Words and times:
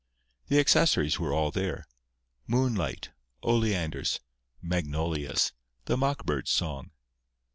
The 0.47 0.57
accessories 0.59 1.19
were 1.19 1.31
all 1.31 1.51
there—moonlight, 1.51 3.11
oleanders, 3.43 4.19
magnolias, 4.59 5.51
the 5.85 5.95
mock 5.95 6.25
bird's 6.25 6.49
song. 6.49 6.89